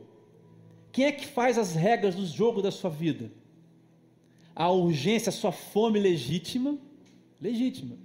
[0.90, 3.39] Quem é que faz as regras do jogo da sua vida?
[4.60, 6.78] A urgência, a sua fome legítima,
[7.40, 7.96] legítima.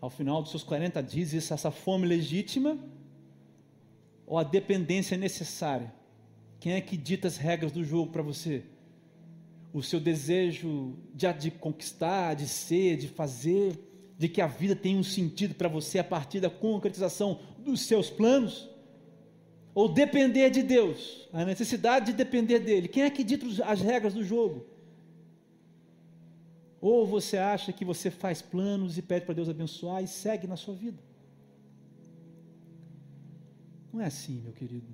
[0.00, 2.76] Ao final dos seus 40 dias, essa fome legítima
[4.26, 5.94] ou a dependência necessária?
[6.58, 8.64] Quem é que dita as regras do jogo para você?
[9.72, 13.78] O seu desejo de, de, conquistar, de ser, de fazer,
[14.18, 18.10] de que a vida tem um sentido para você a partir da concretização dos seus
[18.10, 18.68] planos?
[19.72, 22.88] Ou depender de Deus, a necessidade de depender dele?
[22.88, 24.71] Quem é que dita as regras do jogo?
[26.82, 30.56] Ou você acha que você faz planos e pede para Deus abençoar e segue na
[30.56, 31.00] sua vida?
[33.92, 34.92] Não é assim, meu querido.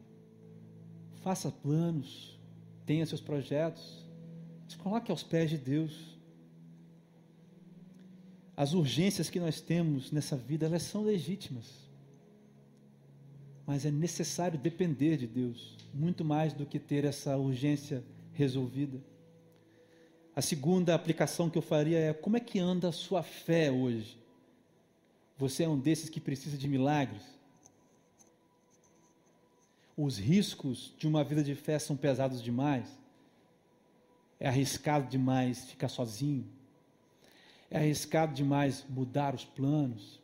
[1.23, 2.39] Faça planos,
[2.85, 4.05] tenha seus projetos,
[4.69, 6.19] se coloque aos pés de Deus.
[8.55, 11.89] As urgências que nós temos nessa vida, elas são legítimas.
[13.67, 19.01] Mas é necessário depender de Deus, muito mais do que ter essa urgência resolvida.
[20.39, 24.17] A segunda aplicação que eu faria é como é que anda a sua fé hoje?
[25.37, 27.25] Você é um desses que precisa de milagres?
[29.99, 32.87] os riscos de uma vida de fé são pesados demais.
[34.39, 36.47] É arriscado demais ficar sozinho.
[37.69, 40.21] É arriscado demais mudar os planos.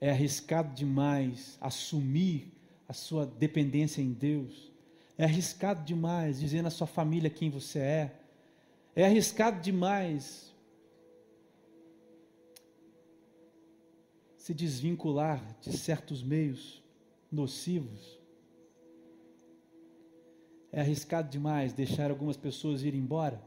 [0.00, 2.52] É arriscado demais assumir
[2.88, 4.70] a sua dependência em Deus.
[5.18, 8.23] É arriscado demais dizer na sua família quem você é.
[8.96, 10.54] É arriscado demais
[14.36, 16.82] se desvincular de certos meios
[17.30, 18.20] nocivos.
[20.70, 23.42] É arriscado demais deixar algumas pessoas ir embora?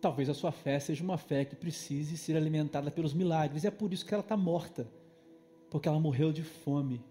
[0.00, 3.64] Talvez a sua fé seja uma fé que precise ser alimentada pelos milagres.
[3.64, 4.86] É por isso que ela está morta,
[5.68, 7.04] porque ela morreu de fome.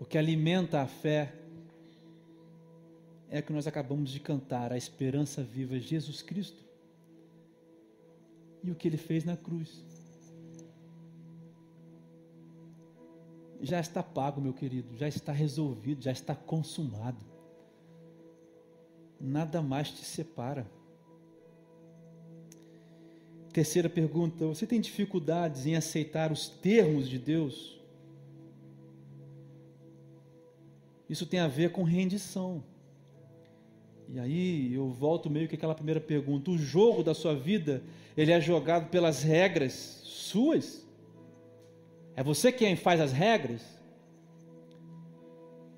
[0.00, 1.32] O que alimenta a fé
[3.30, 6.66] é o que nós acabamos de cantar, a esperança viva, Jesus Cristo.
[8.62, 9.84] e o que ele fez na cruz.
[13.60, 17.24] Já está pago, meu querido, já está resolvido, já está consumado.
[19.20, 20.66] Nada mais te separa.
[23.52, 27.80] Terceira pergunta: você tem dificuldades em aceitar os termos de Deus?
[31.08, 32.62] Isso tem a ver com rendição.
[34.10, 37.82] E aí eu volto meio que aquela primeira pergunta: o jogo da sua vida,
[38.16, 39.72] ele é jogado pelas regras
[40.04, 40.86] suas?
[42.16, 43.62] É você quem faz as regras?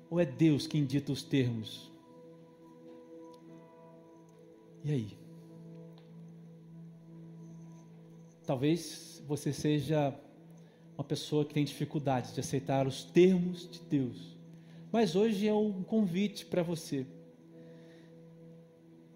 [0.09, 1.91] Ou é Deus quem dita os termos?
[4.83, 5.17] E aí?
[8.45, 10.13] Talvez você seja
[10.97, 14.37] uma pessoa que tem dificuldades de aceitar os termos de Deus.
[14.91, 17.05] Mas hoje é um convite para você.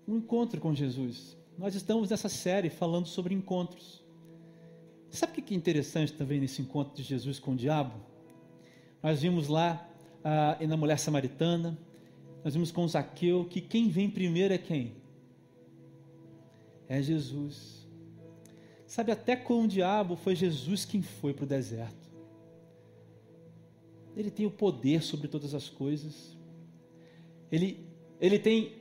[0.08, 1.38] Um encontro com Jesus.
[1.58, 4.04] Nós estamos nessa série falando sobre encontros.
[5.10, 7.94] Sabe o que é interessante também nesse encontro de Jesus com o diabo?
[9.02, 9.88] Nós vimos lá
[10.24, 11.78] ah, na mulher samaritana,
[12.44, 14.96] nós vimos com Zaqueu que quem vem primeiro é quem?
[16.88, 17.88] É Jesus.
[18.86, 22.06] Sabe, até com o diabo foi Jesus quem foi para o deserto.
[24.16, 26.38] Ele tem o poder sobre todas as coisas.
[27.52, 27.86] Ele,
[28.20, 28.74] ele tem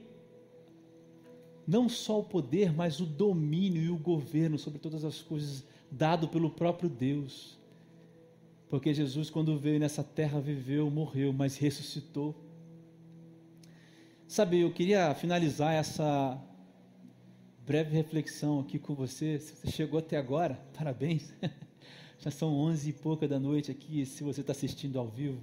[1.66, 6.28] não só o poder, mas o domínio e o governo sobre todas as coisas dado
[6.28, 7.58] pelo próprio Deus.
[8.68, 12.34] Porque Jesus, quando veio nessa terra, viveu, morreu, mas ressuscitou.
[14.26, 16.42] Sabe, eu queria finalizar essa
[17.64, 19.38] breve reflexão aqui com você.
[19.38, 21.32] Se você chegou até agora, parabéns.
[22.18, 25.40] Já são onze e pouca da noite aqui, se você está assistindo ao vivo.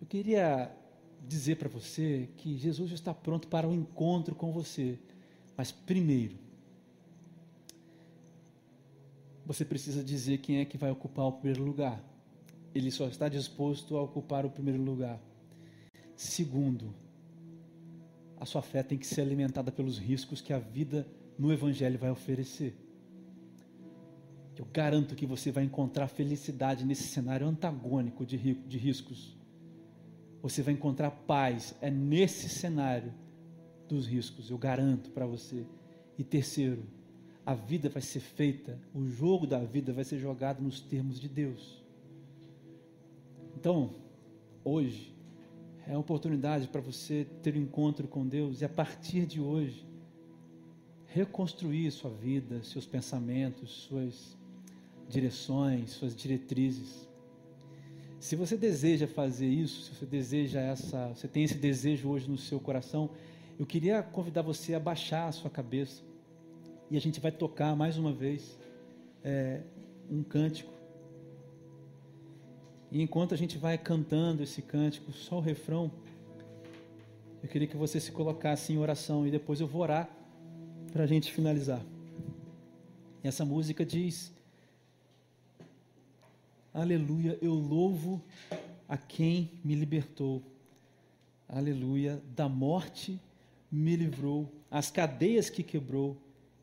[0.00, 0.74] Eu queria
[1.26, 4.98] dizer para você que Jesus está pronto para um encontro com você.
[5.56, 6.36] Mas primeiro,
[9.44, 12.02] você precisa dizer quem é que vai ocupar o primeiro lugar.
[12.74, 15.20] Ele só está disposto a ocupar o primeiro lugar.
[16.14, 16.94] Segundo,
[18.38, 21.06] a sua fé tem que ser alimentada pelos riscos que a vida
[21.38, 22.76] no Evangelho vai oferecer.
[24.56, 29.39] Eu garanto que você vai encontrar felicidade nesse cenário antagônico de, de riscos.
[30.42, 33.12] Você vai encontrar paz, é nesse cenário
[33.88, 35.66] dos riscos, eu garanto para você.
[36.16, 36.82] E terceiro,
[37.44, 41.28] a vida vai ser feita, o jogo da vida vai ser jogado nos termos de
[41.28, 41.82] Deus.
[43.56, 43.90] Então,
[44.64, 45.14] hoje,
[45.86, 49.86] é uma oportunidade para você ter um encontro com Deus e a partir de hoje
[51.06, 54.38] reconstruir sua vida, seus pensamentos, suas
[55.08, 57.09] direções, suas diretrizes.
[58.20, 62.38] Se você deseja fazer isso, se você deseja essa, você tem esse desejo hoje no
[62.38, 63.10] seu coração,
[63.58, 66.02] eu queria convidar você a baixar a sua cabeça
[66.90, 68.56] e a gente vai tocar mais uma vez
[69.24, 69.62] é,
[70.08, 70.70] um cântico
[72.90, 75.90] e enquanto a gente vai cantando esse cântico, só o refrão,
[77.42, 80.10] eu queria que você se colocasse em oração e depois eu vou orar
[80.92, 81.80] para a gente finalizar.
[83.22, 84.32] E essa música diz:
[86.72, 88.22] Aleluia, eu louvo
[88.88, 90.42] a quem me libertou.
[91.48, 93.20] Aleluia, da morte
[93.70, 96.16] me livrou, as cadeias que quebrou,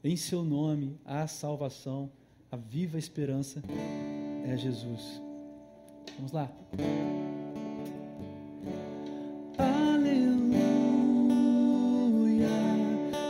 [0.04, 2.10] em seu nome a salvação,
[2.50, 3.62] a viva esperança
[4.46, 5.22] é Jesus.
[6.16, 6.50] Vamos lá.
[9.58, 10.38] Aleluia,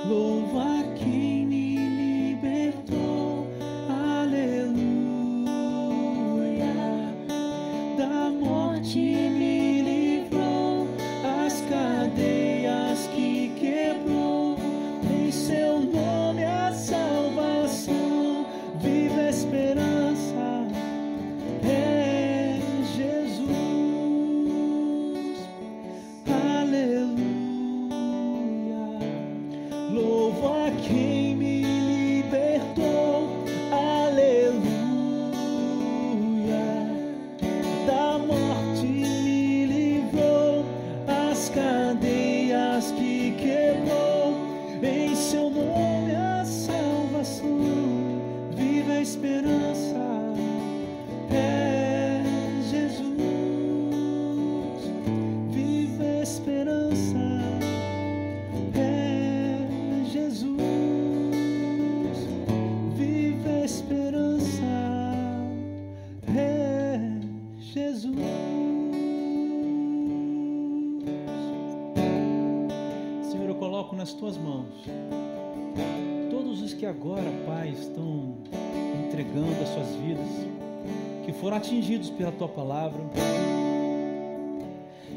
[0.07, 0.86] louvar
[73.29, 74.67] Senhor, eu coloco nas tuas mãos
[76.29, 78.35] todos os que agora, Pai, estão
[79.07, 80.27] entregando as suas vidas,
[81.25, 83.01] que foram atingidos pela tua palavra.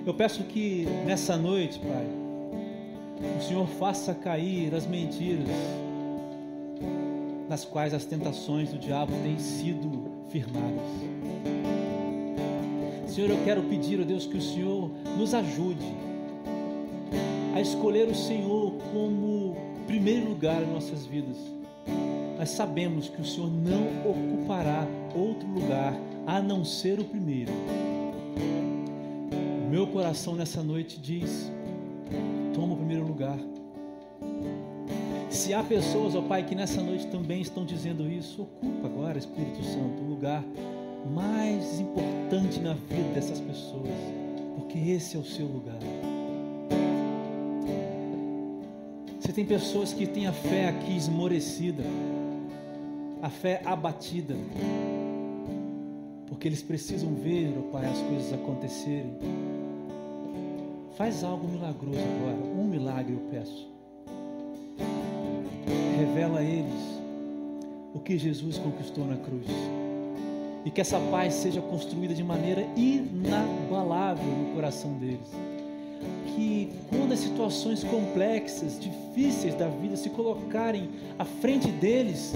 [0.05, 2.07] Eu peço que nessa noite, Pai,
[3.39, 5.49] o Senhor faça cair as mentiras
[7.49, 11.60] nas quais as tentações do diabo têm sido firmadas.
[13.21, 15.85] Senhor, eu quero pedir, ó Deus, que o Senhor nos ajude
[17.55, 21.37] a escolher o Senhor como primeiro lugar em nossas vidas.
[22.39, 25.93] Nós sabemos que o Senhor não ocupará outro lugar
[26.27, 27.53] a não ser o primeiro.
[29.67, 31.53] O meu coração nessa noite diz:
[32.55, 33.39] toma o primeiro lugar.
[35.29, 39.63] Se há pessoas, ó Pai, que nessa noite também estão dizendo isso, ocupa agora, Espírito
[39.63, 40.43] Santo, o lugar
[41.09, 43.89] mais importante na vida dessas pessoas,
[44.57, 45.79] porque esse é o seu lugar.
[49.21, 51.85] Você tem pessoas que têm a fé aqui esmorecida,
[53.23, 54.35] a fé abatida,
[56.27, 59.13] porque eles precisam ver, ó Pai, as coisas acontecerem.
[60.97, 63.69] Faz algo milagroso agora, um milagre eu peço.
[65.99, 67.01] Revela a eles
[67.95, 69.47] o que Jesus conquistou na cruz.
[70.65, 75.31] E que essa paz seja construída de maneira inabalável no coração deles.
[76.35, 80.89] Que quando as situações complexas, difíceis da vida se colocarem
[81.19, 82.35] à frente deles,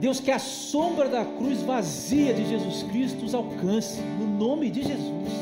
[0.00, 4.82] Deus, que a sombra da cruz vazia de Jesus Cristo os alcance, no nome de
[4.82, 5.32] Jesus.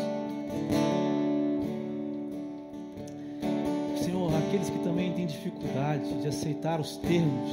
[3.98, 7.50] Senhor, aqueles que também têm dificuldade de aceitar os termos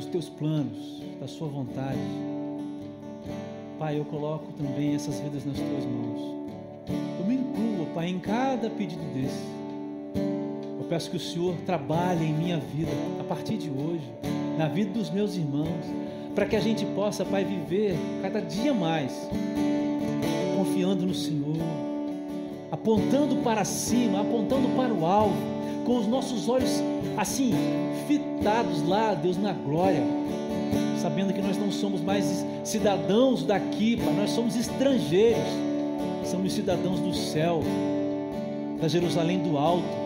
[0.00, 1.98] dos teus planos, da sua vontade,
[3.78, 6.20] Pai, eu coloco também essas vidas nas tuas mãos.
[7.18, 9.44] Eu me incluo, Pai, em cada pedido desse.
[10.78, 12.90] Eu peço que o Senhor trabalhe em minha vida
[13.20, 14.10] a partir de hoje
[14.58, 15.84] na vida dos meus irmãos,
[16.34, 19.28] para que a gente possa, Pai, viver cada dia mais
[20.56, 21.56] confiando no Senhor,
[22.70, 25.59] apontando para cima, apontando para o alvo,
[25.90, 26.70] com os nossos olhos
[27.16, 27.52] assim,
[28.06, 30.00] fitados lá, Deus, na glória,
[31.02, 35.42] sabendo que nós não somos mais cidadãos daqui, Pai, nós somos estrangeiros,
[36.24, 37.60] somos cidadãos do céu,
[38.80, 40.00] da Jerusalém do alto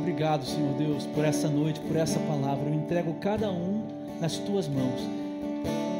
[0.00, 2.70] obrigado, Senhor Deus, por essa noite, por essa palavra.
[2.70, 3.82] Eu entrego cada um
[4.18, 5.00] nas tuas mãos.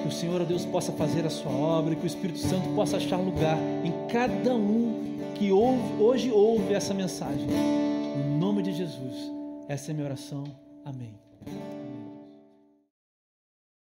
[0.02, 3.18] Que o Senhor, Deus, possa fazer a sua obra, que o Espírito Santo possa achar
[3.18, 4.95] lugar em cada um
[5.38, 7.46] que hoje ouve essa mensagem.
[7.46, 9.30] Em nome de Jesus,
[9.68, 10.44] essa é a minha oração.
[10.84, 11.14] Amém.